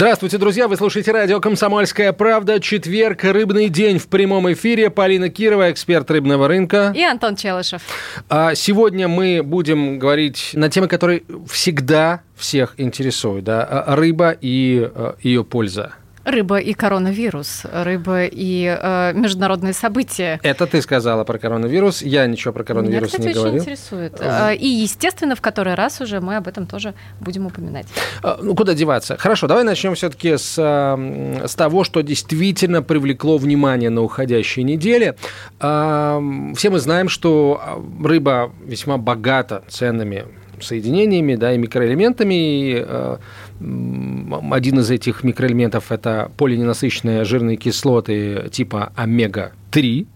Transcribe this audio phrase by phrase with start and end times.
[0.00, 0.66] Здравствуйте, друзья!
[0.66, 2.58] Вы слушаете радио «Комсомольская правда».
[2.58, 4.88] Четверг, рыбный день в прямом эфире.
[4.88, 6.90] Полина Кирова, эксперт рыбного рынка.
[6.96, 7.82] И Антон Челышев.
[8.30, 13.44] А сегодня мы будем говорить на темы, которые всегда всех интересуют.
[13.44, 13.84] Да?
[13.88, 14.88] Рыба и
[15.20, 15.92] ее польза.
[16.24, 20.38] Рыба и коронавирус, рыба и э, международные события.
[20.42, 23.54] Это ты сказала про коронавирус, я ничего про коронавирус Меня, кстати, не говорил.
[23.54, 24.20] очень интересует.
[24.20, 27.86] Э, и, естественно, в который раз уже мы об этом тоже будем упоминать.
[28.22, 29.16] А, ну, куда деваться?
[29.16, 35.16] Хорошо, давай начнем все-таки с, с того, что действительно привлекло внимание на уходящей неделе.
[35.58, 36.20] А,
[36.54, 40.26] все мы знаем, что рыба весьма богата ценными
[40.60, 42.34] соединениями да, и микроэлементами.
[42.34, 43.16] И, э,
[43.60, 50.06] один из этих микроэлементов– это полиненасыщенные жирные кислоты типа омега-3,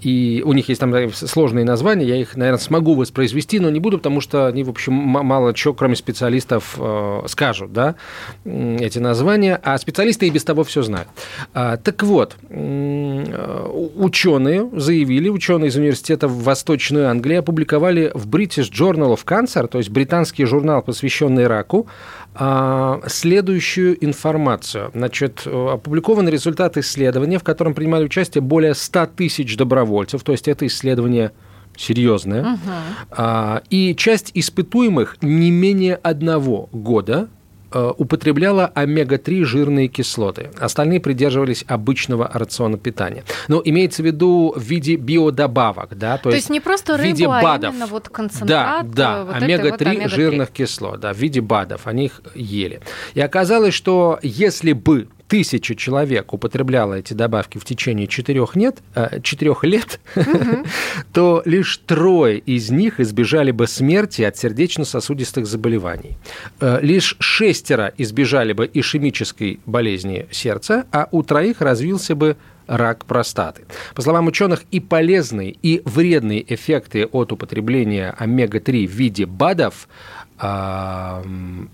[0.00, 3.98] и у них есть там сложные названия, я их, наверное, смогу воспроизвести, но не буду,
[3.98, 7.96] потому что они, в общем, мало чего, кроме специалистов, э, скажут, да,
[8.44, 11.08] эти названия, а специалисты и без того все знают.
[11.52, 12.36] А, так вот,
[13.98, 19.76] ученые заявили, ученые из университета в Восточной Англии опубликовали в British Journal of Cancer, то
[19.78, 21.86] есть британский журнал, посвященный раку,
[23.06, 24.90] следующую информацию.
[24.94, 30.66] Значит, опубликованы результаты исследования, в котором принимали участие более 100 тысяч добровольцев, то есть это
[30.66, 31.32] исследование
[31.76, 32.54] серьезное.
[32.54, 33.62] Угу.
[33.70, 37.39] И часть испытуемых не менее одного года Э,
[37.72, 40.50] употребляла омега-3 жирные кислоты.
[40.58, 43.24] Остальные придерживались обычного рациона питания.
[43.48, 47.02] Но имеется в виду в виде биодобавок, да, то, то есть, есть не просто рыбу,
[47.02, 47.74] в виде а БАДов.
[47.74, 48.90] именно вот концентрат.
[48.90, 52.80] Да, да, вот омега-3 вот омега жирных кислот, да, в виде БАДов, они их ели.
[53.14, 59.20] И оказалось, что если бы тысяча человек употребляла эти добавки в течение четырех, нет, э,
[59.22, 60.00] четырех лет,
[61.12, 66.18] то лишь трое из них избежали бы смерти от сердечно-сосудистых заболеваний.
[66.60, 73.62] Э, лишь шестеро избежали бы ишемической болезни сердца, а у троих развился бы рак простаты.
[73.94, 79.86] По словам ученых, и полезные, и вредные эффекты от употребления омега-3 в виде БАДов
[80.40, 81.22] э,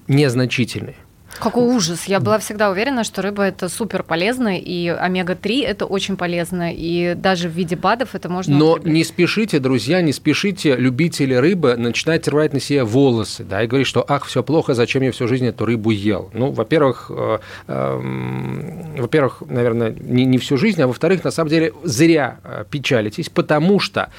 [0.08, 0.96] незначительные.
[1.38, 2.04] Какой ужас.
[2.04, 7.14] Я была всегда уверена, что рыба это супер полезно, и омега-3 это очень полезно, и
[7.14, 8.94] даже в виде БАДов это можно Но употреблять.
[8.94, 13.86] не спешите, друзья, не спешите, любители рыбы, начинать рвать на себе волосы, да, и говорить,
[13.86, 16.30] что ах, все плохо, зачем я всю жизнь эту рыбу ел.
[16.32, 21.72] Ну, во-первых, э, э, во-первых, наверное, не, не всю жизнь, а во-вторых, на самом деле,
[21.84, 24.10] зря э, печалитесь, потому что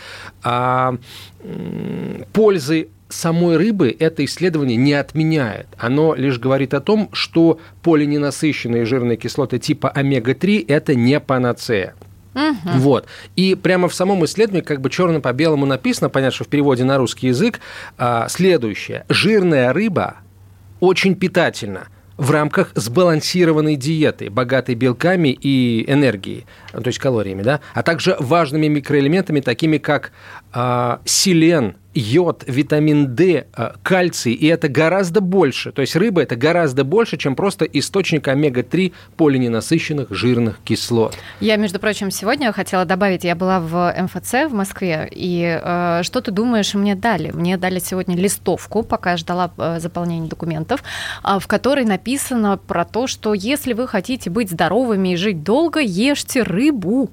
[0.43, 0.97] э,
[2.33, 5.67] пользы самой рыбы это исследование не отменяет.
[5.77, 11.95] Оно лишь говорит о том, что полиненасыщенные жирные кислоты типа омега-3 это не панацея.
[12.37, 12.77] Угу.
[12.79, 13.07] Вот.
[13.35, 16.83] И прямо в самом исследовании, как бы черным по белому написано, понятно, что в переводе
[16.83, 17.59] на русский язык,
[17.97, 19.05] а, следующее.
[19.09, 20.17] Жирная рыба
[20.79, 27.83] очень питательна в рамках сбалансированной диеты, богатой белками и энергией, то есть калориями, да, а
[27.83, 30.11] также важными микроэлементами, такими как
[30.53, 35.71] э, селен, йод, витамин D, э, кальций, и это гораздо больше.
[35.71, 41.15] То есть рыба это гораздо больше, чем просто источник омега-3 полиненасыщенных жирных кислот.
[41.39, 46.21] Я, между прочим, сегодня хотела добавить, я была в МФЦ в Москве, и э, что
[46.21, 47.31] ты думаешь, мне дали?
[47.31, 50.83] Мне дали сегодня листовку, пока я ждала э, заполнения документов,
[51.23, 55.79] э, в которой написано про то, что если вы хотите быть здоровыми и жить долго,
[55.79, 57.11] ешьте рыбу.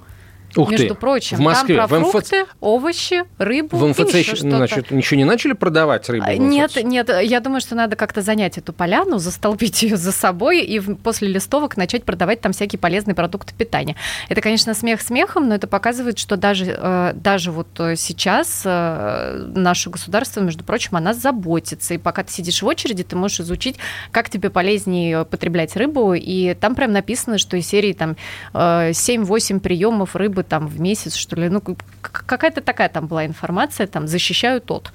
[0.56, 0.94] Ух между ты.
[0.94, 1.36] прочим.
[1.36, 1.76] В Москве.
[1.76, 6.26] Там про в фрукты, овощи, рыбу В МФЦ еще, значит, ничего не начали продавать рыбу?
[6.30, 7.10] Нет, нет.
[7.22, 11.76] Я думаю, что надо как-то занять эту поляну, застолбить ее за собой и после листовок
[11.76, 13.96] начать продавать там всякие полезные продукты питания.
[14.28, 19.50] Это, конечно, смех смехом, но это показывает, что даже, э, даже вот э, сейчас э,
[19.54, 21.94] наше государство, между прочим, о нас заботится.
[21.94, 23.76] И пока ты сидишь в очереди, ты можешь изучить,
[24.10, 26.14] как тебе полезнее потреблять рыбу.
[26.14, 28.16] И там прям написано, что из серии там
[28.52, 31.48] 7-8 приемов рыбы там в месяц, что ли.
[31.48, 31.62] Ну,
[32.00, 34.92] какая-то такая там была информация, там, защищаю тот.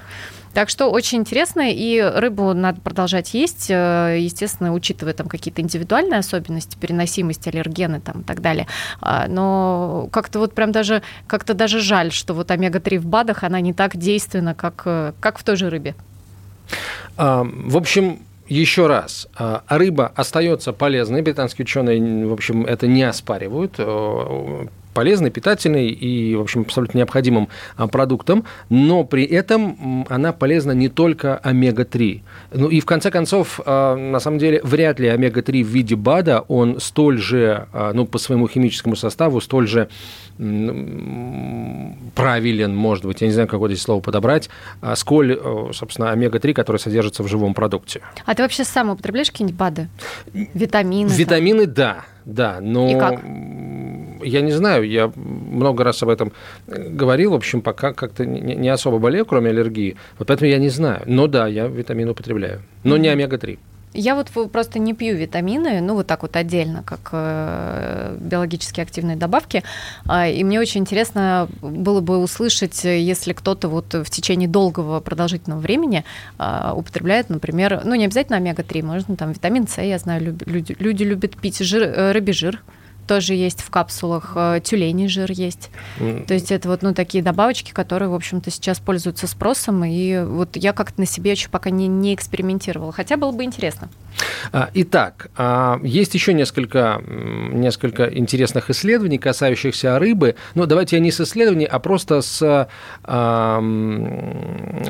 [0.53, 6.19] Так что очень интересно, и рыбу надо продолжать есть, э, естественно, учитывая там какие-то индивидуальные
[6.19, 8.67] особенности, переносимость, аллергены там и так далее.
[8.99, 13.59] А, но как-то вот прям даже, как-то даже жаль, что вот омега-3 в БАДах, она
[13.59, 15.95] не так действенна, как, э, как в той же рыбе.
[17.15, 23.03] А, в общем, еще раз, а, рыба остается полезной, британские ученые, в общем, это не
[23.03, 23.75] оспаривают.
[24.99, 27.47] Полезной, питательной и, в общем, абсолютно необходимым
[27.89, 32.21] продуктом, но при этом она полезна не только омега-3.
[32.51, 36.81] Ну и в конце концов, на самом деле, вряд ли омега-3 в виде БАДа, он
[36.81, 39.87] столь же, ну, по своему химическому составу, столь же
[42.15, 44.49] правилен, может быть, я не знаю, какое здесь слово подобрать,
[44.79, 47.99] а сколь, э, собственно, омега-3, который содержится в живом продукте.
[48.25, 49.89] А ты вообще сам употребляешь какие-нибудь БАДы?
[50.33, 51.09] Витамины?
[51.09, 51.73] Витамины, там?
[51.73, 52.89] да, да, но...
[52.89, 53.21] И как?
[54.21, 56.31] Я не знаю, я много раз об этом
[56.67, 61.03] говорил, в общем, пока как-то не особо болею, кроме аллергии, вот поэтому я не знаю.
[61.05, 62.99] Но да, я витамины употребляю, но mm-hmm.
[62.99, 63.59] не омега-3.
[63.93, 69.17] Я вот просто не пью витамины, ну вот так вот отдельно, как э, биологически активные
[69.17, 69.63] добавки.
[70.07, 75.59] Э, и мне очень интересно было бы услышать, если кто-то вот в течение долгого продолжительного
[75.59, 76.05] времени
[76.37, 81.03] э, употребляет, например, ну не обязательно омега-3, можно там витамин С, я знаю, люди, люди
[81.03, 82.61] любят пить жир, э, рыбий жир,
[83.09, 85.71] тоже есть в капсулах, э, тюленей жир есть.
[85.97, 86.27] Mm.
[86.27, 90.55] То есть это вот ну, такие добавочки, которые, в общем-то, сейчас пользуются спросом, и вот
[90.55, 93.89] я как-то на себе еще пока не, не экспериментировала, хотя было бы интересно.
[94.51, 100.35] А, итак, а, есть еще несколько, несколько интересных исследований, касающихся рыбы.
[100.55, 102.67] Но давайте я не с исследований, а просто с,
[103.03, 103.61] а,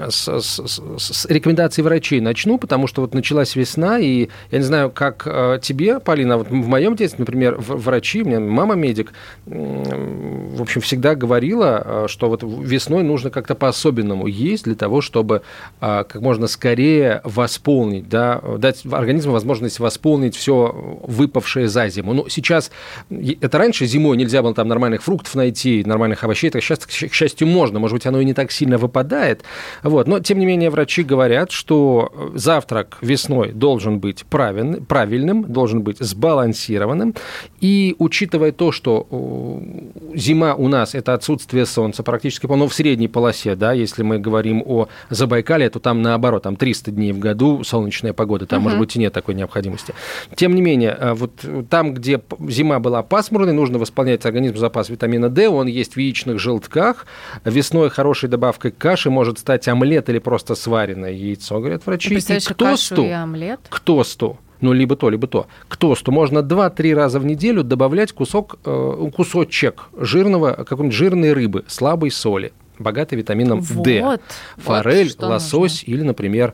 [0.10, 4.92] с, с, с рекомендаций врачей начну, потому что вот началась весна, и я не знаю,
[4.92, 5.24] как
[5.62, 9.14] тебе, Полина, вот в моем детстве, например, врачи у меня мама медик,
[9.46, 15.42] в общем, всегда говорила, что вот весной нужно как-то по-особенному есть для того, чтобы
[15.80, 22.14] как можно скорее восполнить, да, дать организму возможность восполнить все выпавшее за зиму.
[22.14, 22.72] Ну, сейчас,
[23.10, 27.48] это раньше зимой нельзя было там нормальных фруктов найти, нормальных овощей, так сейчас, к счастью,
[27.48, 29.44] можно, может быть, оно и не так сильно выпадает,
[29.84, 35.82] вот, но, тем не менее, врачи говорят, что завтрак весной должен быть правильным, правильным должен
[35.82, 37.16] быть сбалансированным,
[37.62, 43.08] и учитывая то, что э, зима у нас– это отсутствие солнца практически, ну, в средней
[43.08, 47.64] полосе, да, если мы говорим о Забайкале, то там наоборот, там 300 дней в году
[47.64, 48.64] солнечная погода, там, угу.
[48.66, 49.94] может быть, нет такой необходимости.
[50.36, 51.32] Тем не менее, э, вот
[51.70, 56.40] там, где зима была пасмурной, нужно восполнять организм запас витамина D, он есть в яичных
[56.40, 57.08] желтках,
[57.44, 62.14] весной хорошей добавкой каши может стать омлет или просто сваренное яйцо, говорят врачи.
[62.14, 63.60] И кто кашу и омлет?
[63.70, 64.38] Кто сто?
[64.62, 65.48] ну, либо то, либо то.
[65.68, 71.64] К тосту можно 2-3 раза в неделю добавлять кусок, э, кусочек жирного, какой-нибудь жирной рыбы,
[71.68, 74.20] слабой соли, богатой витамином вот, D.
[74.58, 75.92] Форель, вот лосось нужно.
[75.92, 76.54] или, например,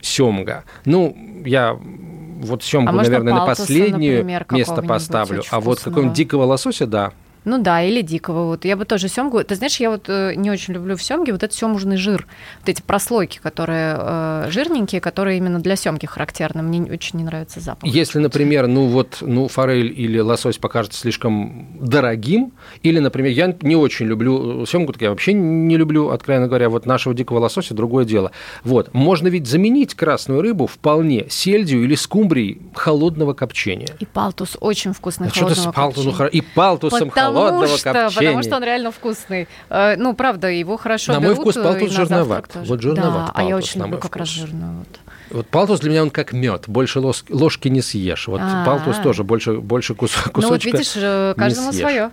[0.00, 0.64] семга.
[0.84, 5.42] Ну, я вот семгу, а наверное, на последнее место поставлю.
[5.50, 7.12] А вот какого-нибудь дикого лосося, да,
[7.46, 8.46] ну да, или дикого.
[8.46, 9.42] Вот я бы тоже семгу.
[9.44, 12.26] Ты знаешь, я вот э, не очень люблю в семге вот этот семужный жир,
[12.60, 16.62] вот эти прослойки, которые э, жирненькие, которые именно для семги характерны.
[16.62, 17.88] Мне очень не нравится запах.
[17.88, 22.52] Если, например, ну вот, ну форель или лосось покажется слишком дорогим,
[22.82, 26.68] или, например, я не очень люблю э, семгу, так я вообще не люблю, откровенно говоря,
[26.68, 28.32] вот нашего дикого лосося другое дело.
[28.64, 33.94] Вот, можно ведь заменить красную рыбу вполне сельдью или скумбрией холодного копчения.
[34.00, 37.92] И палтус очень вкусный а холодного что-то с палтусом, ну, и палтусом Потому холодного что,
[37.92, 38.30] копчения.
[38.30, 39.48] Потому что он реально вкусный.
[39.68, 42.50] Э, ну, правда, его хорошо На берут мой вкус палтус жирноват.
[42.54, 44.84] Вот жирноват да, а я очень люблю как раз жирную.
[45.30, 45.46] Вот.
[45.48, 48.28] Палтус для меня он как мед, больше ложки не съешь.
[48.28, 48.64] Вот А-а-а.
[48.64, 52.10] палтус тоже больше, больше кус, кусочка Ну вот видишь, э, каждому свое.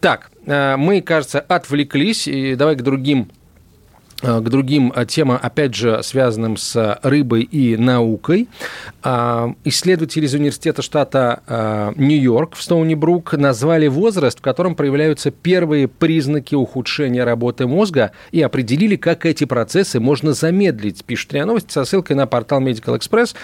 [0.00, 3.39] Так, э, мы, кажется, отвлеклись, и давай к другим Э,
[4.22, 8.48] к другим э, темам, опять же, связанным с рыбой и наукой.
[9.02, 16.54] А, исследователи из университета штата Нью-Йорк в Стоуни-Брук назвали возраст, в котором проявляются первые признаки
[16.54, 21.04] ухудшения работы мозга и определили, как эти процессы можно замедлить.
[21.04, 23.34] Пишет РИА Новости со ссылкой на портал Medical Express.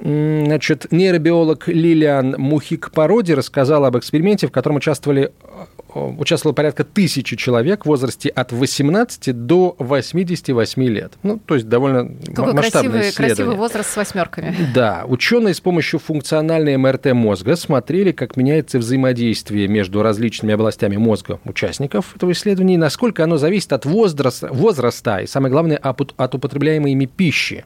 [0.00, 5.32] Значит, нейробиолог Лилиан Мухик-Пароди рассказала об эксперименте, в котором участвовали
[5.94, 11.12] участвовало порядка тысячи человек в возрасте от 18 до 88 лет.
[11.22, 13.36] Ну, то есть довольно Какой масштабное красивый, исследование.
[13.36, 14.56] красивый возраст с восьмерками.
[14.74, 15.04] Да.
[15.06, 22.16] Ученые с помощью функциональной МРТ мозга смотрели, как меняется взаимодействие между различными областями мозга участников
[22.16, 27.06] этого исследования и насколько оно зависит от возраста, возраста и, самое главное, от употребляемой ими
[27.06, 27.64] пищи.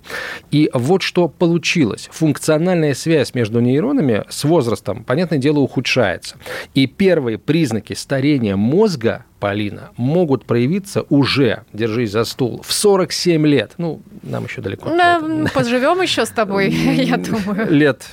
[0.51, 2.09] И вот что получилось.
[2.13, 6.37] Функциональная связь между нейронами с возрастом, понятное дело, ухудшается.
[6.75, 13.47] И первые признаки старения старения мозга Полина, могут проявиться уже, держись за стул, в 47
[13.47, 13.73] лет.
[13.79, 14.89] Ну, нам еще далеко.
[14.89, 15.21] Да,
[15.55, 17.71] поживем еще с тобой, я думаю.
[17.71, 18.09] Лет,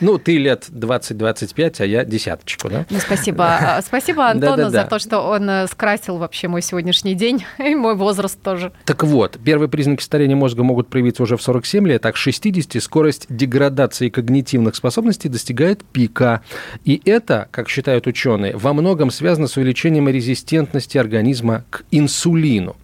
[0.00, 2.86] ну, ты лет 20-25, а я десяточку, да?
[2.90, 3.44] Ну, спасибо.
[3.46, 7.96] А, спасибо Антону за то, что он э, скрасил вообще мой сегодняшний день и мой
[7.96, 8.72] возраст тоже.
[8.84, 12.80] Так вот, первые признаки старения мозга могут проявиться уже в 47 лет, а к 60
[12.80, 16.42] скорость деградации когнитивных способностей достигает пика.
[16.84, 20.51] И это, как считают ученые, во многом связано с увеличением резистентности
[21.00, 22.76] организма к инсулину.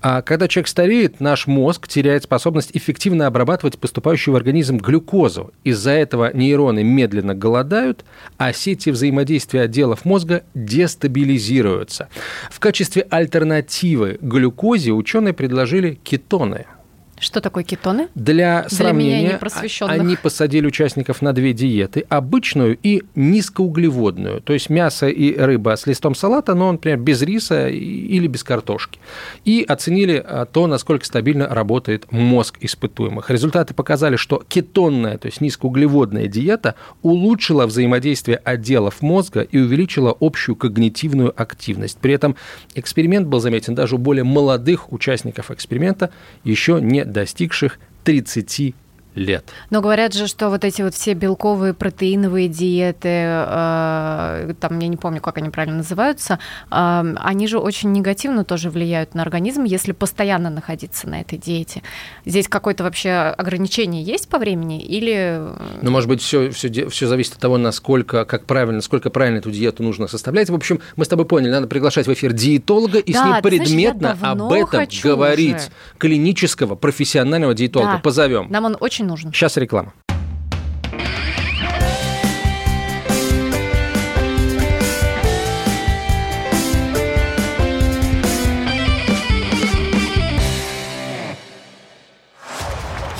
[0.00, 5.52] А когда человек стареет, наш мозг теряет способность эффективно обрабатывать поступающую в организм глюкозу.
[5.64, 8.04] Из-за этого нейроны медленно голодают,
[8.36, 12.08] а сети взаимодействия отделов мозга дестабилизируются.
[12.50, 16.66] В качестве альтернативы глюкозе ученые предложили кетоны–
[17.20, 18.08] что такое кетоны?
[18.14, 19.40] Для, Для сравнения,
[19.80, 25.86] они посадили участников на две диеты, обычную и низкоуглеводную, то есть мясо и рыба с
[25.86, 29.00] листом салата, но, например, без риса или без картошки.
[29.44, 33.30] И оценили а, то, насколько стабильно работает мозг испытуемых.
[33.30, 40.56] Результаты показали, что кетонная, то есть низкоуглеводная диета улучшила взаимодействие отделов мозга и увеличила общую
[40.56, 41.98] когнитивную активность.
[41.98, 42.36] При этом
[42.74, 46.10] эксперимент был заметен даже у более молодых участников эксперимента,
[46.44, 48.74] еще не достигших 30
[49.18, 49.44] лет.
[49.70, 54.96] Но говорят же, что вот эти вот все белковые протеиновые диеты, э, там я не
[54.96, 56.38] помню, как они правильно называются,
[56.70, 61.82] э, они же очень негативно тоже влияют на организм, если постоянно находиться на этой диете.
[62.24, 65.40] Здесь какое-то вообще ограничение есть по времени или?
[65.82, 69.50] Ну, может быть, все, все, все зависит от того, насколько, как правильно, насколько правильно эту
[69.50, 70.50] диету нужно составлять.
[70.50, 73.42] В общем, мы с тобой поняли, надо приглашать в эфир диетолога и да, с ним
[73.42, 75.56] предметно знаешь, об этом говорить.
[75.56, 75.68] Уже.
[75.98, 77.94] Клинического, профессионального диетолога.
[77.94, 77.98] Да.
[77.98, 78.46] Позовем.
[78.50, 79.32] Нам он очень нужен.
[79.32, 79.92] Сейчас реклама.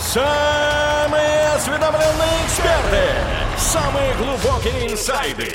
[0.01, 3.05] Самые осведомленные эксперты,
[3.59, 5.53] самые глубокие инсайды,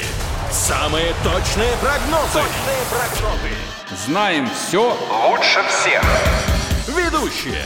[0.51, 2.33] самые точные прогнозы.
[2.33, 3.49] Точные прогнозы.
[4.05, 4.95] Знаем все
[5.27, 6.03] лучше всех.
[6.87, 7.65] Ведущие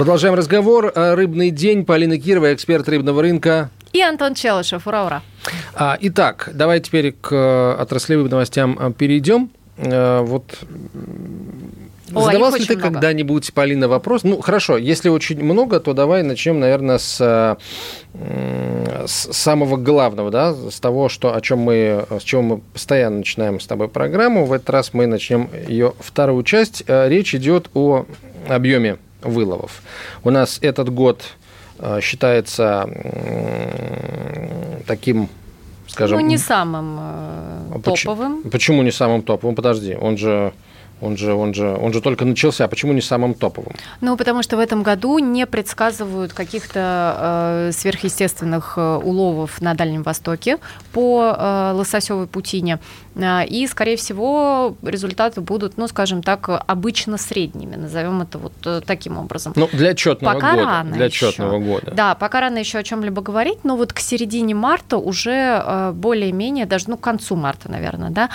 [0.00, 0.90] Продолжаем разговор.
[0.94, 1.84] Рыбный день.
[1.84, 3.68] Полина Кирова, эксперт рыбного рынка.
[3.92, 4.86] И Антон Челышев.
[4.86, 5.22] Ура, ура.
[5.74, 9.50] А, итак, давай теперь к э, отраслевым новостям э, перейдем.
[9.76, 10.56] Э, вот
[12.14, 14.22] о, Задавался ли ты когда-нибудь, Полина, вопрос?
[14.22, 17.58] Ну, хорошо, если очень много, то давай начнем, наверное, с,
[19.06, 23.60] с самого главного, да, с того, что, о чем мы, с чего мы постоянно начинаем
[23.60, 24.46] с тобой программу.
[24.46, 26.84] В этот раз мы начнем ее вторую часть.
[26.88, 28.06] Речь идет о
[28.48, 29.82] объеме выловов.
[30.24, 31.22] У нас этот год
[31.78, 32.88] э, считается
[34.86, 35.28] таким
[35.90, 36.18] скажем...
[36.18, 38.42] Ну, не самым э, топовым.
[38.42, 39.54] Почему, почему не самым топовым?
[39.54, 40.52] Подожди, он же
[41.00, 42.68] он же, он, же, он же только начался.
[42.68, 43.72] Почему не самым топовым?
[44.00, 50.02] Ну, потому что в этом году не предсказывают каких-то э, сверхъестественных э, уловов на Дальнем
[50.02, 50.58] Востоке
[50.92, 52.78] по э, лососевой путине.
[53.14, 57.76] Э, и, скорее всего, результаты будут, ну, скажем так, обычно средними.
[57.76, 59.52] Назовем это вот э, таким образом.
[59.56, 60.66] Ну, для отчетного пока года.
[60.66, 61.28] Рано для еще.
[61.28, 61.92] отчетного года.
[61.94, 66.90] Да, пока рано еще о чем-либо говорить, но вот к середине марта уже более-менее, даже
[66.90, 68.30] ну, к концу марта, наверное, да,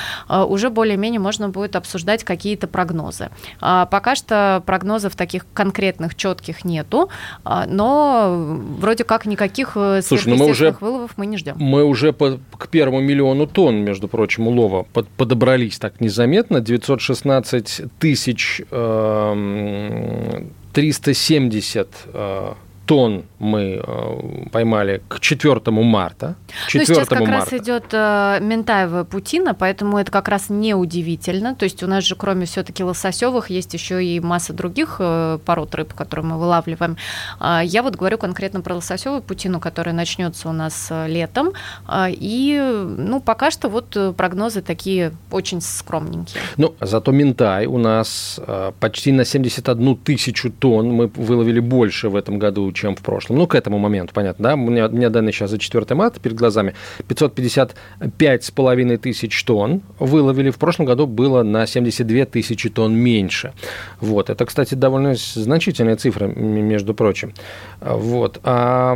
[0.45, 3.29] уже более-менее можно будет обсуждать какие какие-то прогнозы.
[3.59, 7.09] А, пока что прогнозов таких конкретных, четких нету,
[7.43, 11.55] а, но вроде как никаких э, Слушай, ну мы уже, выловов мы не ждем.
[11.57, 16.61] Мы уже по, к первому миллиону тонн, между прочим, улова под, подобрались так незаметно.
[16.61, 20.43] 916 тысяч э,
[20.73, 22.53] 370 э,
[22.85, 26.35] тонн мы э, поймали к 4 марта.
[26.67, 27.33] 4 ну, сейчас как марта.
[27.33, 31.55] раз идет э, ментаевая путина, поэтому это как раз не удивительно.
[31.55, 35.75] То есть у нас же кроме все-таки лососевых есть еще и масса других э, пород
[35.75, 36.97] рыб, которые мы вылавливаем.
[37.39, 41.51] Э, я вот говорю конкретно про лососевую путину, которая начнется у нас летом.
[41.87, 42.59] Э, и
[42.97, 46.41] ну, пока что вот прогнозы такие очень скромненькие.
[46.57, 48.39] Ну, зато ментай у нас
[48.79, 53.37] почти на 71 тысячу тонн мы выловили больше в этом году, чем в прошлом.
[53.37, 54.53] Ну, к этому моменту, понятно, да?
[54.53, 56.75] У меня, у меня данные сейчас за 4 марта перед глазами.
[57.07, 60.51] 555 с половиной тысяч тонн выловили.
[60.51, 63.53] В прошлом году было на 72 тысячи тонн меньше.
[63.99, 64.29] Вот.
[64.29, 67.33] Это, кстати, довольно значительная цифра, между прочим.
[67.81, 68.39] Вот.
[68.43, 68.95] А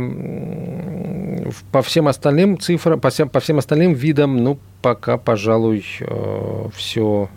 [1.72, 7.28] по всем остальным цифрам, по всем, по всем остальным видам, ну, пока, пожалуй, э, все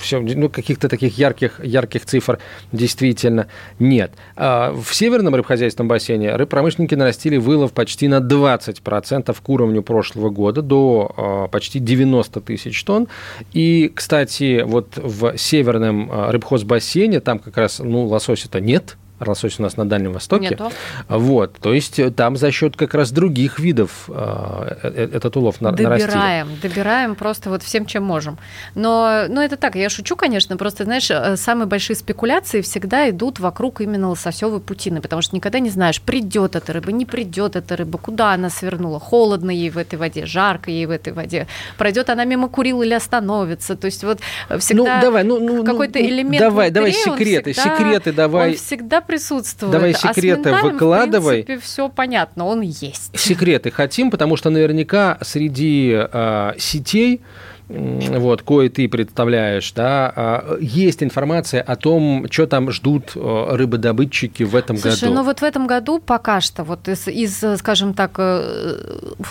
[0.00, 2.38] все, ну, каких-то таких ярких, ярких цифр
[2.72, 3.46] действительно
[3.78, 4.12] нет.
[4.36, 10.62] А в северном рыбхозяйственном бассейне рыбпромышленники нарастили вылов почти на 20% к уровню прошлого года,
[10.62, 13.08] до а, почти 90 тысяч тонн.
[13.52, 18.96] И, кстати, вот в северном а, рыбхозбассейне, там как раз, ну, лосося-то нет,
[19.28, 20.50] лосось у нас на Дальнем Востоке.
[20.50, 20.72] Нету.
[21.08, 25.56] Вот, то есть э, там за счет как раз других видов э, э, этот улов
[25.60, 26.06] добираем, нарастили.
[26.06, 28.38] Добираем, добираем просто вот всем, чем можем.
[28.74, 33.80] Но, но это так, я шучу, конечно, просто, знаешь, самые большие спекуляции всегда идут вокруг
[33.80, 37.98] именно лососевой путины, потому что никогда не знаешь, придет эта рыба, не придет эта рыба,
[37.98, 41.46] куда она свернула, холодно ей в этой воде, жарко ей в этой воде,
[41.78, 44.20] пройдет она мимо Курил или остановится, то есть вот
[44.58, 48.50] всегда ну, давай, ну, ну, какой-то ну, элемент давай, давай секреты, всегда, секреты давай.
[48.50, 49.72] Он всегда присутствует.
[49.72, 51.42] Давай секреты а выкладывай.
[51.42, 53.10] В принципе, все понятно, он есть.
[53.14, 57.20] Секреты хотим, потому что наверняка среди э, сетей
[57.68, 64.42] вот, кое ты представляешь, да, а, есть информация о том, что там ждут э, рыбодобытчики
[64.42, 65.14] в этом Слушай, году.
[65.14, 68.76] ну вот в этом году пока что, вот из, из скажем так, э,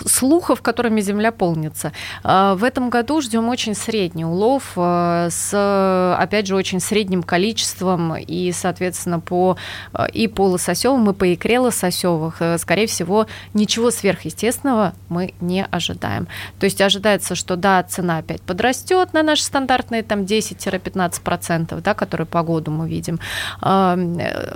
[0.04, 1.92] слухов, которыми земля полнится,
[2.24, 8.50] э, в этом году ждем очень средний улов с, опять же, очень средним количеством и,
[8.52, 9.56] соответственно, по
[10.12, 16.26] и по лососевым, и по икре лососевых, скорее всего, ничего сверхъестественного мы не ожидаем.
[16.58, 22.26] То есть ожидается, что да, цена опять подрастет на наши стандартные там 10-15%, да, которые
[22.26, 23.20] по году мы видим.
[23.60, 23.98] А,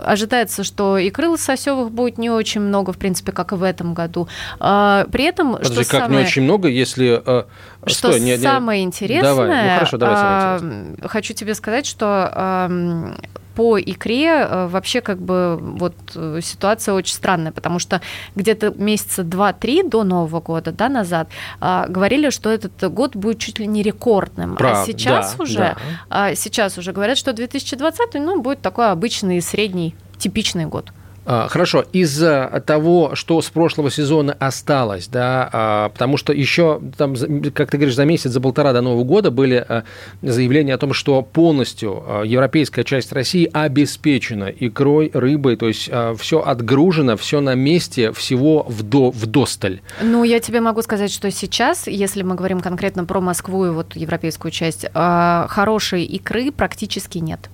[0.04, 3.94] ожидается, что и крыл сосевых будет не очень много, в принципе, как и в этом
[3.94, 4.28] году.
[4.60, 6.20] А, при этом, Подожди, что как самое...
[6.20, 7.22] не очень много, если...
[7.24, 7.44] Э,
[7.86, 9.48] что Стой, не, самое интересное, давай.
[9.48, 11.08] Ну, хорошо, давай интересное.
[11.08, 13.16] хочу тебе сказать, что
[13.58, 18.00] по икре э, вообще как бы вот э, ситуация очень странная, потому что
[18.36, 21.28] где-то месяца два-три до Нового года, да, назад
[21.60, 25.76] а, говорили, что этот год будет чуть ли не рекордным, Прав, а сейчас да, уже,
[26.08, 26.36] да.
[26.36, 30.92] Сейчас уже говорят, что 2020 ну будет такой обычный средний типичный год.
[31.30, 37.14] А, хорошо, из-за того, что с прошлого сезона осталось, да, а, потому что еще, там,
[37.52, 39.84] как ты говоришь, за месяц, за полтора до Нового года были а,
[40.22, 47.18] заявления о том, что полностью европейская часть России обеспечена икрой, рыбой, то есть все отгружено,
[47.18, 49.82] все на месте, всего вдо, вдосталь.
[50.00, 53.96] Ну, я тебе могу сказать, что сейчас, если мы говорим конкретно про Москву и вот
[53.96, 57.50] европейскую часть, хорошей икры практически нет.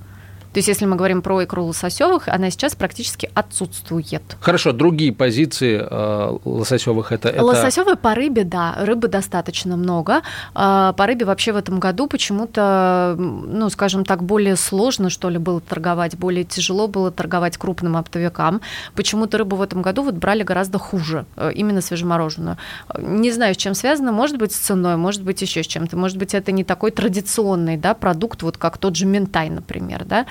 [0.54, 4.22] То есть, если мы говорим про икру лососевых, она сейчас практически отсутствует.
[4.40, 7.44] Хорошо, другие позиции э, лососевых это, это...
[7.44, 10.22] Лососевые по рыбе, да, рыбы достаточно много.
[10.54, 15.38] Э, по рыбе вообще в этом году почему-то, ну, скажем так, более сложно, что ли,
[15.38, 18.60] было торговать, более тяжело было торговать крупным оптовикам.
[18.94, 22.58] Почему-то рыбу в этом году вот брали гораздо хуже, э, именно свежемороженую.
[22.96, 25.96] Не знаю, с чем связано, может быть, с ценой, может быть, еще с чем-то.
[25.96, 30.26] Может быть, это не такой традиционный да, продукт, вот как тот же ментай, например, да.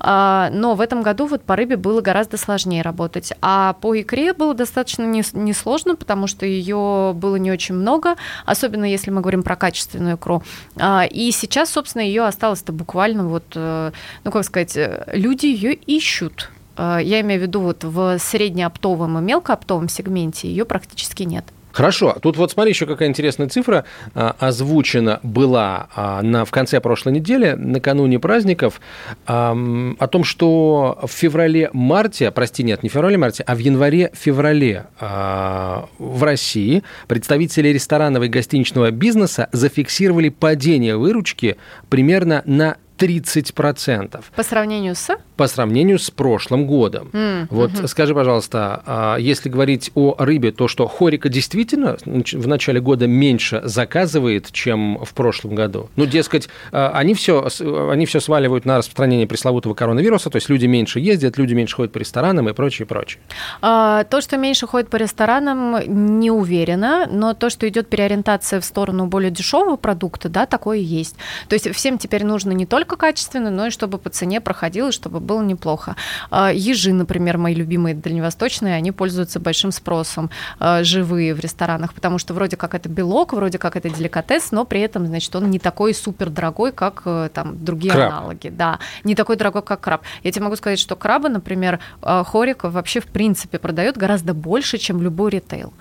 [0.00, 3.32] А, но в этом году вот по рыбе было гораздо сложнее работать.
[3.40, 9.10] А по икре было достаточно несложно, потому что ее было не очень много, особенно если
[9.10, 10.42] мы говорим про качественную икру.
[10.76, 13.92] А, и сейчас, собственно, ее осталось-то буквально вот, э,
[14.24, 16.50] ну как сказать, э, люди ее ищут.
[16.76, 21.44] А, я имею в виду вот в среднеоптовом и мелкооптовом сегменте ее практически нет.
[21.78, 22.16] Хорошо.
[22.20, 27.12] Тут вот смотри, еще какая интересная цифра а, озвучена была а, на, в конце прошлой
[27.12, 28.80] недели, накануне праздников,
[29.28, 29.56] а,
[29.96, 36.24] о том, что в феврале-марте, прости, нет, не в феврале-марте, а в январе-феврале а, в
[36.24, 44.24] России представители ресторанного и гостиничного бизнеса зафиксировали падение выручки примерно на 30%.
[44.34, 45.16] По сравнению с?
[45.36, 47.10] По сравнению с прошлым годом.
[47.12, 47.88] Mm, вот мгм.
[47.88, 53.60] скажи, пожалуйста, а если говорить о рыбе, то что хорика действительно в начале года меньше
[53.64, 55.90] заказывает, чем в прошлом году?
[55.96, 57.48] Ну, дескать, а, они все,
[57.90, 61.92] они все сваливают на распространение пресловутого коронавируса, то есть люди меньше ездят, люди меньше ходят
[61.92, 63.20] по ресторанам и прочее, прочее.
[63.62, 68.64] А, То, что меньше ходит по ресторанам, не уверена, но то, что идет переориентация в
[68.64, 71.16] сторону более дешевого продукта, да, такое есть.
[71.48, 75.20] То есть всем теперь нужно не только качественно, но и чтобы по цене проходило, чтобы
[75.20, 75.96] было неплохо.
[76.30, 82.18] А, Ежи, например, мои любимые дальневосточные, они пользуются большим спросом а, живые в ресторанах, потому
[82.18, 85.58] что вроде как это белок, вроде как это деликатес, но при этом, значит, он не
[85.58, 88.12] такой супер дорогой, как э, там другие Краб.
[88.12, 88.48] аналоги.
[88.48, 90.02] Да, не такой дорогой, как краб.
[90.22, 94.78] Я тебе могу сказать, что краба, например, э, хорик вообще в принципе продает гораздо больше,
[94.78, 95.72] чем любой ритейл.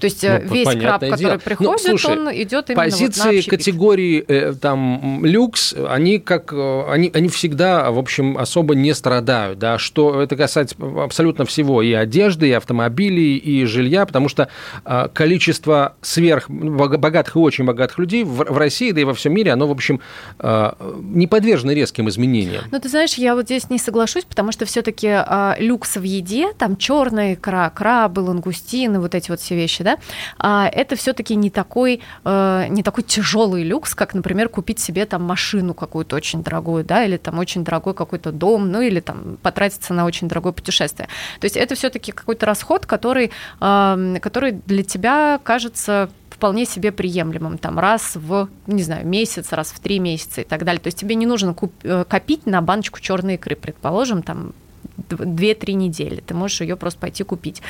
[0.00, 1.38] То есть э, Ну, весь понятное краб, который дело.
[1.38, 6.52] приходит, Ну, слушай, он идет именно вот на Позиции категории э, там люкс, они как
[6.52, 11.82] э, они, они всегда, в общем, особо не страдают, да, что это касается абсолютно всего,
[11.82, 14.48] и одежды, и автомобилей, и жилья, потому что
[14.84, 19.14] э, количество сверх бога- богатых и очень богатых людей в, в России, да и во
[19.14, 20.00] всем мире, оно, в общем,
[20.38, 22.64] э, не подвержено резким изменениям.
[22.70, 25.14] Ну, ты знаешь, я вот здесь не соглашусь, потому что все-таки
[25.58, 29.93] люкс в еде, там черная икра, крабы, лангустины, вот эти вот все вещи, да,
[30.38, 35.22] а, это все-таки не такой, э, не такой тяжелый люкс, как, например, купить себе там
[35.22, 39.94] машину какую-то очень дорогую, да, или там очень дорогой какой-то дом, ну или там потратиться
[39.94, 41.08] на очень дорогое путешествие.
[41.40, 47.78] То есть это все-таки какой-то расход, который, который для тебя кажется вполне себе приемлемым, там
[47.78, 50.80] раз в, не знаю, месяц, раз в три месяца и так далее.
[50.80, 54.52] То есть тебе не нужно куп- э, копить на баночку черной икры, предположим, там
[54.96, 56.20] 2-3 недели.
[56.20, 57.62] Ты можешь ее просто пойти купить.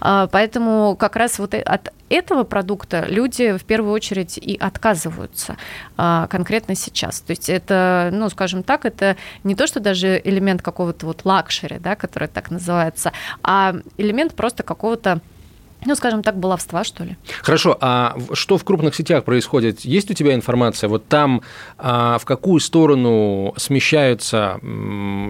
[0.00, 5.56] А, Поэтому как раз вот э- от этого продукта люди в первую очередь и отказываются
[5.96, 7.20] а, конкретно сейчас.
[7.20, 11.78] То есть это, ну, скажем так, это не то, что даже элемент какого-то вот luxury,
[11.78, 15.20] да, который так называется, а элемент просто какого-то
[15.84, 17.16] ну, скажем так, баловства, что ли.
[17.42, 19.80] Хорошо, а что в крупных сетях происходит?
[19.80, 20.88] Есть у тебя информация?
[20.88, 21.42] Вот там
[21.78, 24.60] а, в какую сторону смещаются,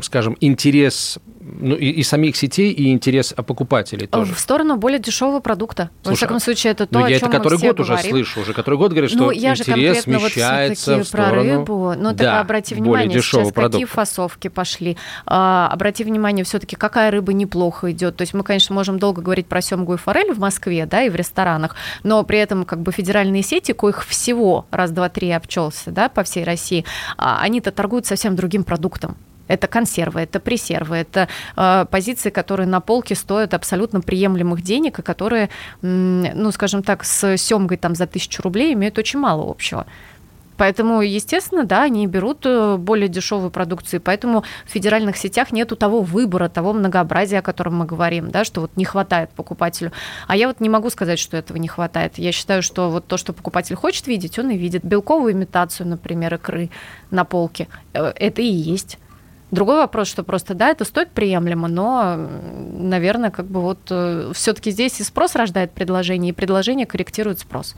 [0.03, 4.35] скажем, интерес ну, и, и самих сетей, и интерес покупателей тоже?
[4.35, 5.91] В сторону более дешевого продукта.
[6.03, 7.81] Во Слушай, всяком случае, это то, ну, о я чем это который мы все год
[7.81, 8.11] уже говорим.
[8.11, 11.09] слышу, уже который год говорят, что ну, я же интерес конкретно вот смещается всё-таки в
[11.09, 11.31] сторону...
[11.31, 11.95] про рыбу.
[11.97, 13.87] Ну, так да, обрати более внимание, сейчас какие продукта.
[13.87, 14.97] фасовки пошли.
[15.27, 18.17] А, обрати внимание, все-таки какая рыба неплохо идет.
[18.17, 21.17] То есть мы, конечно, можем долго говорить про семгу и форель Москве, да, и в
[21.17, 26.09] ресторанах, но при этом как бы федеральные сети, коих всего раз, два, три обчелся, да,
[26.09, 26.85] по всей России,
[27.17, 29.17] а, они-то торгуют совсем другим продуктом.
[29.49, 35.03] Это консервы, это пресервы, это э, позиции, которые на полке стоят абсолютно приемлемых денег, и
[35.03, 35.51] которые,
[35.83, 39.87] ну, скажем так, с семгой там за тысячу рублей имеют очень мало общего.
[40.57, 46.03] Поэтому, естественно, да, они берут э, более дешевую продукцию, поэтому в федеральных сетях нету того
[46.03, 49.93] выбора, того многообразия, о котором мы говорим, да, что вот не хватает покупателю.
[50.27, 52.19] А я вот не могу сказать, что этого не хватает.
[52.19, 54.85] Я считаю, что вот то, что покупатель хочет видеть, он и видит.
[54.85, 56.71] Белковую имитацию, например, икры
[57.11, 58.99] на полке, э, это и есть.
[59.51, 62.17] Другой вопрос, что просто, да, это стоит приемлемо, но,
[62.73, 63.81] наверное, как бы вот
[64.35, 67.77] все-таки здесь и спрос рождает предложение, и предложение корректирует спрос.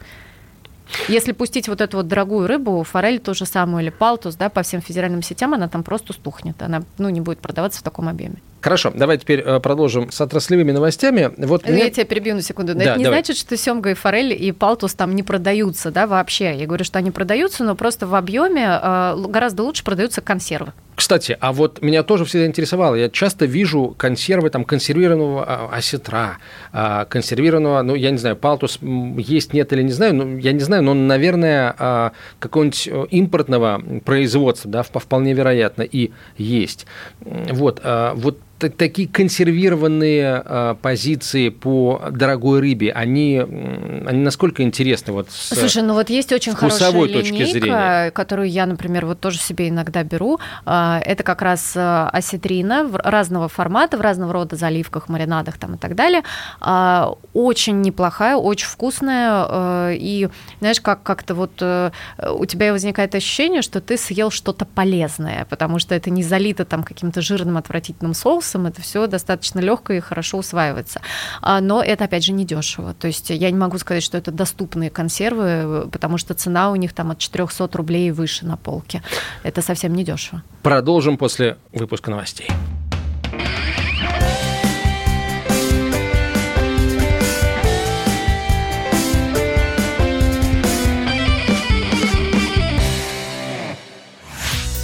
[1.08, 4.62] Если пустить вот эту вот дорогую рыбу, форель то же самое, или палтус, да, по
[4.62, 8.36] всем федеральным сетям, она там просто стухнет, она, ну, не будет продаваться в таком объеме.
[8.60, 11.30] Хорошо, давай теперь э, продолжим с отраслевыми новостями.
[11.36, 12.72] Вот Я мне- тебя перебью на секунду.
[12.72, 13.18] Но Да, это не давай.
[13.20, 16.54] значит, что семга и форель и палтус там не продаются, да, вообще.
[16.56, 20.72] Я говорю, что они продаются, но просто в объеме э, гораздо лучше продаются консервы.
[20.96, 22.94] Кстати, а вот меня тоже всегда интересовало.
[22.94, 26.38] Я часто вижу консервы там консервированного а, осетра,
[26.72, 28.78] а, консервированного, ну, я не знаю, палтус
[29.18, 33.82] есть, нет или не знаю, ну, я не знаю, но, наверное, а, какого-нибудь э, импортного
[34.04, 36.86] производства, да, вп- вполне вероятно, и есть.
[37.20, 37.82] Вот,
[38.14, 45.12] вот та- такие консервированные позиции по дорогой рыбе, они, они насколько интересны?
[45.12, 48.10] Вот с- Слушай, ну вот есть очень хорошая точки линейка, зрения.
[48.12, 50.38] которую я, например, вот тоже себе иногда беру.
[50.84, 55.78] А, Это как раз а, осетрина разного формата, в разного рода заливках, маринадах там и
[55.78, 56.22] так далее.
[56.60, 59.94] А, Очень неплохая, очень вкусная.
[59.94, 60.28] И
[60.60, 61.90] знаешь, как как-то вот э,
[62.30, 66.82] у тебя возникает ощущение, что ты съел что-то полезное, потому что это не залито там
[66.82, 71.00] каким-то жирным отвратительным соусом, это все достаточно легко и хорошо усваивается.
[71.42, 72.94] Но это, опять же, не дешево.
[72.94, 76.92] То есть я не могу сказать, что это доступные консервы, потому что цена у них
[76.92, 79.02] там от 400 рублей выше на полке.
[79.42, 80.42] Это совсем не дешево.
[80.74, 82.48] Продолжим после выпуска новостей.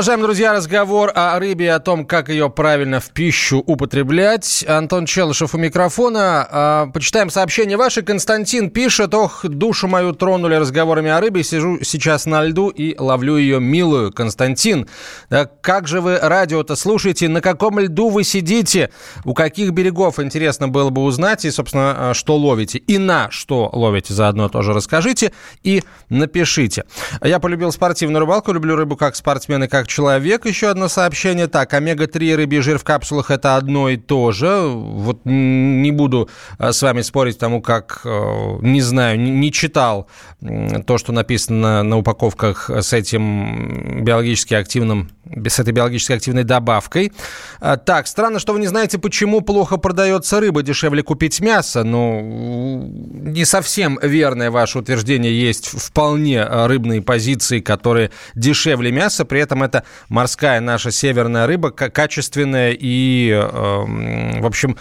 [0.00, 4.64] Продолжаем, друзья, разговор о рыбе о том, как ее правильно в пищу употреблять.
[4.66, 6.48] Антон Челышев у микрофона.
[6.50, 8.00] А, почитаем сообщение ваше.
[8.00, 11.42] Константин пишет, ох, душу мою тронули разговорами о рыбе.
[11.42, 14.10] Сижу сейчас на льду и ловлю ее милую.
[14.10, 14.88] Константин,
[15.28, 17.28] да как же вы радио-то слушаете?
[17.28, 18.88] На каком льду вы сидите?
[19.26, 20.18] У каких берегов?
[20.18, 21.44] Интересно было бы узнать.
[21.44, 22.78] И, собственно, а, что ловите.
[22.78, 25.32] И на что ловите заодно тоже расскажите
[25.62, 26.84] и напишите.
[27.22, 30.46] Я полюбил спортивную рыбалку, люблю рыбу как спортсмен и как человек.
[30.46, 31.48] Еще одно сообщение.
[31.48, 34.60] Так, омега-3 рыбий жир в капсулах– это одно и то же.
[34.66, 40.08] Вот не буду э, с вами спорить тому, как, э, не знаю, не читал
[40.86, 45.10] то, что написано на упаковках с этим биологически активным
[45.48, 47.12] с этой биологически активной добавкой.
[47.60, 51.84] А, так, странно, что вы не знаете, почему плохо продается рыба, дешевле купить мясо.
[51.84, 55.38] Ну, не совсем верное ваше утверждение.
[55.40, 59.24] Есть вполне рыбные позиции, которые дешевле мяса.
[59.24, 59.69] При этом это
[60.08, 64.76] морская наша северная рыба, качественная и, эм, в общем,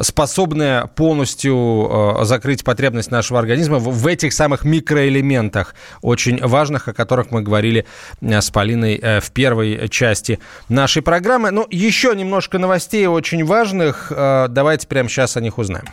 [0.00, 7.30] способная полностью э, закрыть потребность нашего организма в этих самых микроэлементах, очень важных, о которых
[7.30, 7.86] мы говорили
[8.20, 11.50] э, с Полиной э, в первой части нашей программы.
[11.50, 14.10] Ну, еще немножко новостей очень важных.
[14.10, 15.86] Давайте прямо сейчас о них узнаем.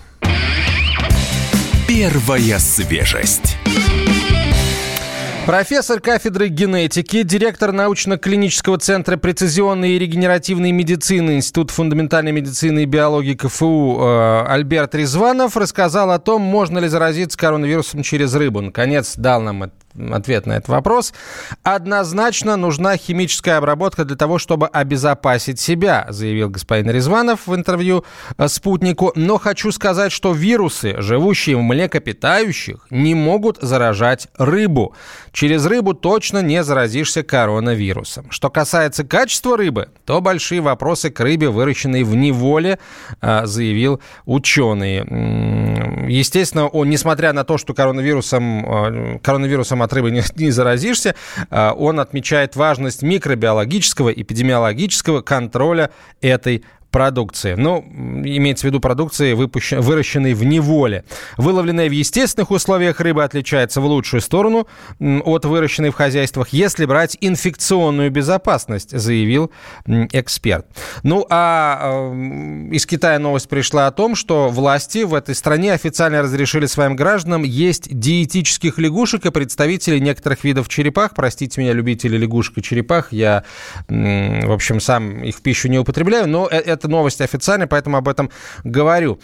[1.87, 3.60] Первая свежесть.
[5.45, 13.33] Профессор кафедры генетики, директор научно-клинического центра прецизионной и регенеративной медицины Института фундаментальной медицины и биологии
[13.33, 18.61] КФУ э, Альберт Резванов рассказал о том, можно ли заразиться коронавирусом через рыбу.
[18.61, 19.63] Наконец дал нам
[20.11, 21.13] ответ на этот вопрос.
[21.63, 28.05] Однозначно нужна химическая обработка для того, чтобы обезопасить себя, заявил господин Резванов в интервью
[28.37, 29.11] э, «Спутнику».
[29.15, 34.95] Но хочу сказать, что вирусы, живущие в млекопитающих, не могут заражать рыбу.
[35.31, 38.31] Через рыбу точно не заразишься коронавирусом.
[38.31, 42.79] Что касается качества рыбы, то большие вопросы к рыбе, выращенной в неволе,
[43.21, 45.01] э, заявил ученый.
[46.09, 49.19] Естественно, он, несмотря на то, что коронавирусом, э,
[49.81, 51.15] коронавирусом от рыбы не, не заразишься.
[51.49, 55.91] А, он отмечает важность микробиологического, эпидемиологического контроля
[56.21, 57.55] этой продукции.
[57.57, 61.05] Ну, имеется в виду продукции, выпущен, выращенной в неволе.
[61.37, 64.67] Выловленная в естественных условиях рыба отличается в лучшую сторону
[64.99, 69.51] от выращенной в хозяйствах, если брать инфекционную безопасность, заявил
[69.87, 70.65] эксперт.
[71.03, 76.21] Ну, а э, из Китая новость пришла о том, что власти в этой стране официально
[76.21, 81.11] разрешили своим гражданам есть диетических лягушек и представителей некоторых видов черепах.
[81.15, 83.43] Простите меня, любители лягушек и черепах, я,
[83.87, 88.07] в общем, сам их в пищу не употребляю, но это это новость официальная, поэтому об
[88.07, 88.29] этом
[88.63, 89.19] говорю.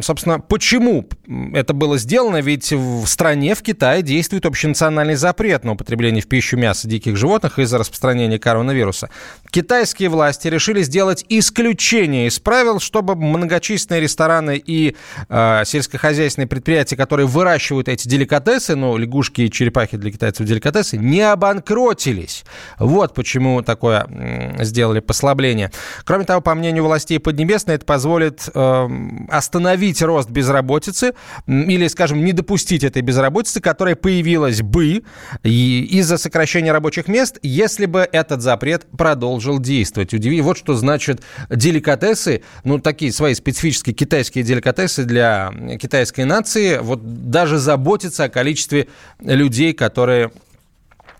[0.00, 1.08] Собственно, почему
[1.54, 2.40] это было сделано?
[2.40, 7.60] Ведь в стране, в Китае, действует общенациональный запрет на употребление в пищу мяса диких животных
[7.60, 9.08] из-за распространения коронавируса.
[9.52, 14.96] Китайские власти решили сделать исключение из правил, чтобы многочисленные рестораны и
[15.28, 21.20] э, сельскохозяйственные предприятия, которые выращивают эти деликатесы, ну, лягушки и черепахи для китайцев деликатесы, не
[21.20, 22.44] обанкротились.
[22.80, 25.70] Вот почему такое э, сделали послабление.
[26.04, 28.88] Кроме того, по мнению властей Поднебесной, это позволит э,
[29.28, 31.12] остановить остановить рост безработицы
[31.46, 35.02] или, скажем, не допустить этой безработицы, которая появилась бы
[35.42, 40.14] из-за сокращения рабочих мест, если бы этот запрет продолжил действовать.
[40.14, 47.30] Удиви, вот что значит деликатесы, ну, такие свои специфические китайские деликатесы для китайской нации, вот
[47.30, 48.88] даже заботиться о количестве
[49.20, 50.30] людей, которые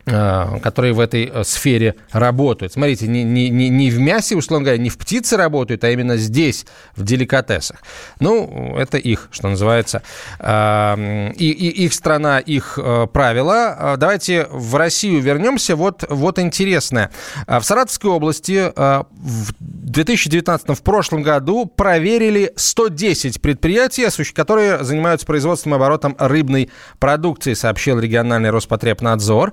[0.08, 2.72] которые в этой э, сфере работают.
[2.72, 6.66] Смотрите, не, не, не в мясе, условно говоря, не в птице работают, а именно здесь,
[6.96, 7.78] в деликатесах.
[8.20, 10.02] Ну, это их, что называется,
[10.38, 12.78] э, и, и их страна, их
[13.12, 13.96] правила.
[13.98, 15.76] Давайте в Россию вернемся.
[15.76, 17.10] Вот, вот интересное.
[17.46, 25.76] В Саратовской области в 2019 в прошлом году проверили 110 предприятий, которые занимаются производством и
[25.76, 29.52] оборотом рыбной продукции, сообщил региональный Роспотребнадзор.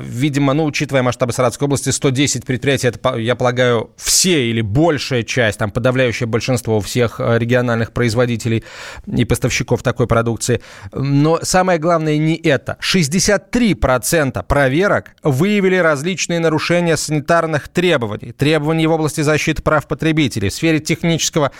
[0.00, 5.58] Видимо, ну, учитывая масштабы Саратовской области, 110 предприятий, это, я полагаю, все или большая часть,
[5.58, 8.64] там подавляющее большинство всех а, региональных производителей
[9.06, 10.60] и поставщиков такой продукции.
[10.92, 12.78] Но самое главное не это.
[12.80, 18.32] 63% проверок выявили различные нарушения санитарных требований.
[18.32, 21.52] Требований в области защиты прав потребителей, в сфере технического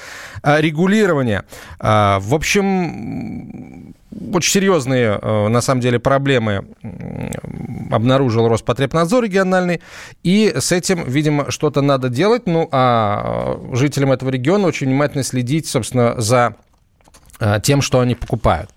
[0.42, 1.44] а, регулирования.
[1.78, 3.94] В общем,
[4.32, 6.66] очень серьезные, э, на самом деле, проблемы
[7.90, 9.80] обнаружил Роспотребнадзор региональный,
[10.22, 12.46] и с этим, видимо, что-то надо делать.
[12.46, 16.56] Ну, а э, жителям этого региона очень внимательно следить, собственно, за
[17.40, 18.70] э, тем, что они покупают.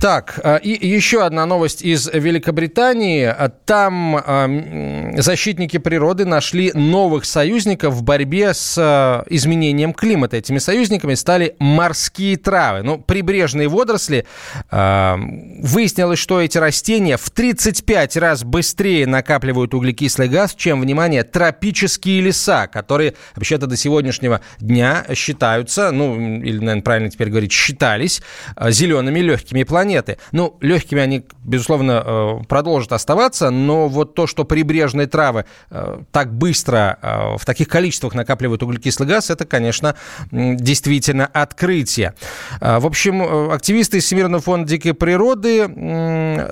[0.00, 3.34] Так, а, и еще одна новость из Великобритании.
[3.64, 10.36] Там а, защитники природы нашли новых союзников в борьбе с а, изменением климата.
[10.36, 12.82] Этими союзниками стали морские травы.
[12.82, 14.26] Ну, прибрежные водоросли.
[14.70, 22.66] Выяснилось, что эти растения в 35 раз быстрее накапливают углекислый газ, чем, внимание, тропические леса,
[22.66, 28.20] которые вообще-то до сегодняшнего дня считаются, ну, или, наверное, правильно теперь говорить, считались
[28.60, 30.18] зелеными легкими планетами планеты.
[30.32, 36.32] Ну, легкими они, безусловно, э, продолжат оставаться, но вот то, что прибрежные травы э, так
[36.32, 39.94] быстро э, в таких количествах накапливают углекислый газ, это, конечно,
[40.32, 42.14] действительно открытие.
[42.60, 45.68] В общем, активисты из Всемирного фонда дикой природы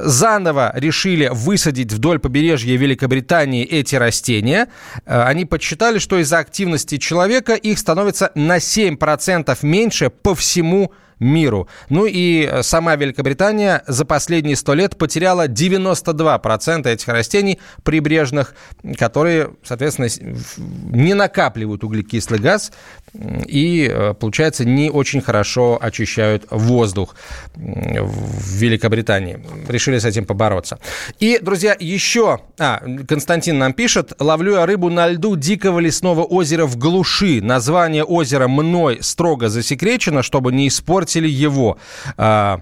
[0.01, 4.69] заново решили высадить вдоль побережья Великобритании эти растения.
[5.07, 11.04] Они подсчитали, что из-за активности человека их становится на 7% меньше по всему миру.
[11.19, 18.55] Ну и э, сама Великобритания за последние сто лет потеряла 92% этих растений прибрежных,
[18.99, 20.09] которые, соответственно,
[20.91, 22.73] не накапливают углекислый газ
[23.47, 27.15] и, э, получается, не очень хорошо очищают воздух
[27.55, 29.45] в Великобритании.
[29.69, 30.79] Решили с этим побороться.
[31.21, 32.41] И, друзья, еще...
[32.59, 34.13] А, Константин нам пишет.
[34.19, 37.41] Ловлю я рыбу на льду дикого лесного озера в глуши.
[37.41, 40.69] Название озера мной строго засекречено, чтобы не
[41.05, 41.79] испортили его.
[42.17, 42.61] А,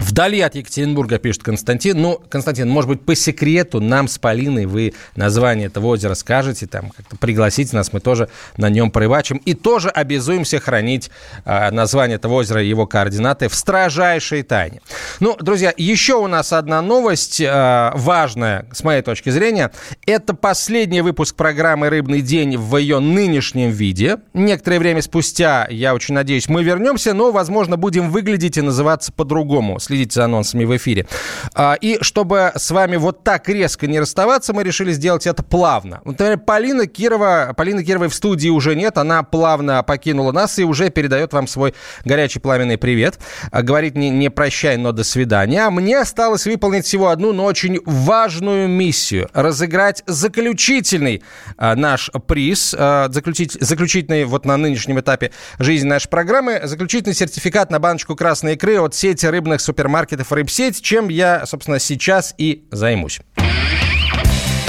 [0.00, 2.00] Вдали от Екатеринбурга, пишет Константин.
[2.00, 6.90] Ну, Константин, может быть, по секрету нам с Полиной вы название этого озера скажете, там,
[6.90, 9.36] как-то пригласите нас, мы тоже на нем порыбачим.
[9.44, 11.10] И тоже обязуемся хранить
[11.44, 14.80] э, название этого озера и его координаты в строжайшей тайне.
[15.20, 19.70] Ну, друзья, еще у нас одна новость, э, важная, с моей точки зрения.
[20.06, 24.16] Это последний выпуск программы «Рыбный день» в ее нынешнем виде.
[24.32, 29.78] Некоторое время спустя, я очень надеюсь, мы вернемся, но, возможно, будем выглядеть и называться по-другому
[29.90, 31.06] следите за анонсами в эфире.
[31.54, 36.00] А, и чтобы с вами вот так резко не расставаться, мы решили сделать это плавно.
[36.04, 40.90] Например, Полина Кирова, Полина Кировой в студии уже нет, она плавно покинула нас и уже
[40.90, 41.74] передает вам свой
[42.04, 43.18] горячий пламенный привет.
[43.50, 45.66] А, говорит не, не прощай, но до свидания.
[45.66, 49.28] А мне осталось выполнить всего одну, но очень важную миссию.
[49.32, 51.22] Разыграть заключительный
[51.58, 57.80] наш приз, а, заключить, заключительный вот на нынешнем этапе жизни нашей программы, заключительный сертификат на
[57.80, 63.20] баночку красной икры от сети рыбных супермаркетов супермаркетов «Рыбсеть», чем я, собственно, сейчас и займусь.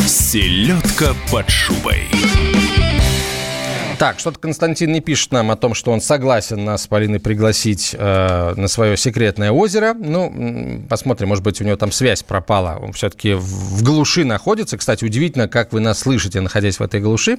[0.07, 2.07] Селедка под шубой.
[4.01, 7.95] Так, что-то Константин не пишет нам о том, что он согласен нас с Полиной пригласить
[7.95, 9.93] э, на свое секретное озеро.
[9.93, 12.79] Ну, посмотрим, может быть, у него там связь пропала.
[12.81, 14.79] Он все-таки в глуши находится.
[14.79, 17.37] Кстати, удивительно, как вы нас слышите, находясь в этой глуши.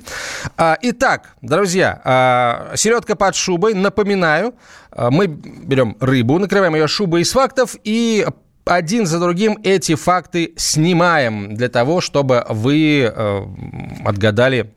[0.57, 3.75] А, итак, друзья, а, селедка под шубой.
[3.75, 4.55] Напоминаю,
[4.93, 8.25] а, мы берем рыбу, накрываем ее шубой из фактов и
[8.65, 13.47] один за другим эти факты снимаем для того, чтобы вы э,
[14.05, 14.73] отгадали,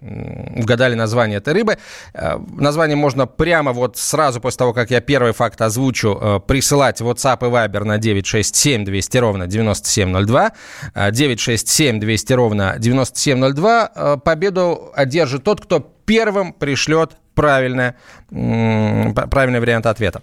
[0.55, 1.77] угадали название этой рыбы.
[2.13, 6.99] Э, название можно прямо вот сразу после того, как я первый факт озвучу, э, присылать
[6.99, 10.51] в WhatsApp и Viber на 967 200 ровно 9702.
[11.11, 13.91] 967 200 ровно 9702.
[13.95, 17.95] Э, победу одержит тот, кто первым пришлет правильное,
[18.29, 20.21] правильный вариант ответа.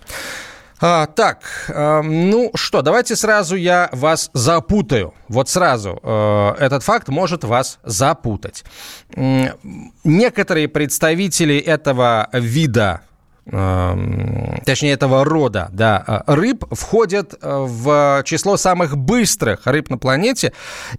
[0.84, 5.14] А, так, э, ну что, давайте сразу я вас запутаю.
[5.28, 8.64] Вот сразу э, этот факт может вас запутать.
[10.02, 13.02] Некоторые представители этого вида
[13.44, 20.52] точнее этого рода, да, э, рыб входят э, в число самых быстрых рыб на планете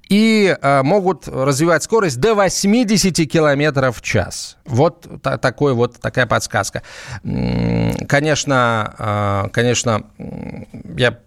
[0.09, 4.57] и э, могут развивать скорость до 80 километров в час.
[4.65, 6.83] Вот такой вот такая подсказка.
[8.07, 10.03] Конечно, конечно,
[10.97, 11.19] я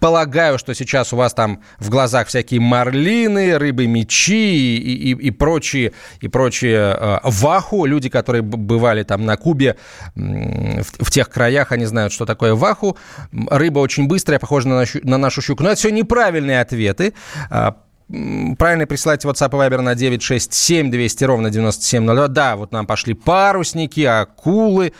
[0.00, 5.92] полагаю, что сейчас у вас там в глазах всякие марлины, рыбы-мечи и, и, и прочие,
[6.20, 7.84] и прочие э, ваху.
[7.84, 9.76] Люди, которые бывали там на Кубе,
[10.14, 12.96] в, в тех краях, они знают, что такое ваху.
[13.32, 15.62] Рыба очень быстрая, похожа на нашу, на нашу щуку.
[15.62, 17.14] Но это все неправильные ответы.
[18.58, 22.28] Правильно присылать WhatsApp и Viber на 967 200 ровно 9702.
[22.28, 24.92] Да, вот нам пошли парусники, акулы.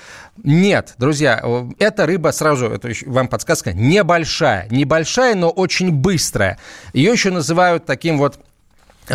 [0.45, 1.43] Нет, друзья,
[1.81, 4.69] эта рыба сразу, это вам подсказка, небольшая.
[4.71, 6.59] Небольшая, но очень быстрая.
[6.93, 8.39] Ее еще называют таким вот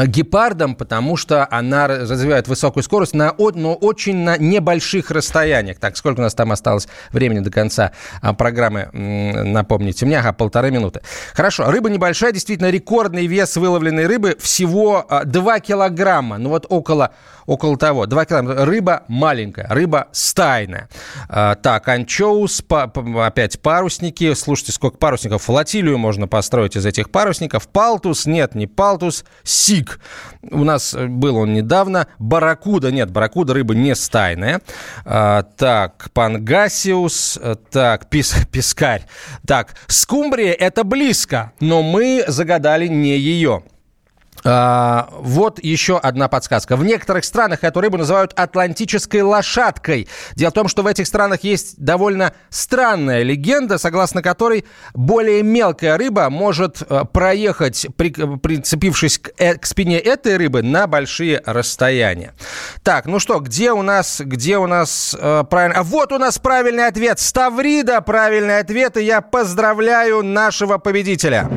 [0.07, 5.79] гепардом, потому что она развивает высокую скорость, на, но очень на небольших расстояниях.
[5.79, 10.71] Так, сколько у нас там осталось времени до конца а, программы, напомните мне, ага, полторы
[10.71, 11.01] минуты.
[11.33, 17.11] Хорошо, рыба небольшая, действительно, рекордный вес выловленной рыбы всего 2 а, килограмма, ну вот около,
[17.45, 18.65] около того, 2 килограмма.
[18.65, 20.89] Рыба маленькая, рыба стайная.
[21.29, 22.91] А, так, анчоус, па,
[23.25, 27.67] опять парусники, слушайте, сколько парусников, флотилию можно построить из этих парусников.
[27.67, 29.99] Палтус, нет, не палтус, сиг Сиг.
[30.51, 32.07] У нас был он недавно.
[32.19, 34.61] Барракуда, нет, барракуда рыба не стайная.
[35.05, 37.39] А, так, пангасиус,
[37.71, 39.05] так, пис, пискарь.
[39.45, 43.63] Так, скумбрия это близко, но мы загадали не ее.
[44.45, 46.75] А, вот еще одна подсказка.
[46.75, 50.07] В некоторых странах эту рыбу называют атлантической лошадкой.
[50.35, 55.97] Дело в том, что в этих странах есть довольно странная легенда, согласно которой более мелкая
[55.97, 62.33] рыба может э, проехать, при, прицепившись к, э, к спине этой рыбы, на большие расстояния.
[62.83, 65.79] Так, ну что, где у нас, где у нас э, правильно?
[65.79, 67.19] А вот у нас правильный ответ.
[67.19, 71.49] Ставрида правильный ответ, и я поздравляю нашего победителя.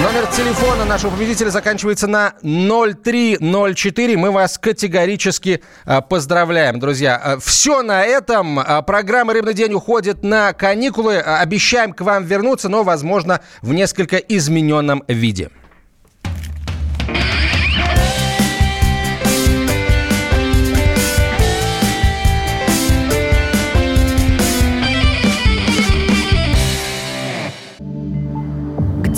[0.00, 4.16] Номер телефона нашего победителя заканчивается на 0304.
[4.16, 7.20] Мы вас категорически а, поздравляем, друзья.
[7.22, 8.58] А, Все на этом.
[8.58, 11.18] А, программа «Рыбный день» уходит на каникулы.
[11.18, 15.50] Обещаем к вам вернуться, но, возможно, в несколько измененном виде.